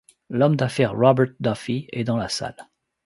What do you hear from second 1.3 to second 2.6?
Duffy est dans la salle.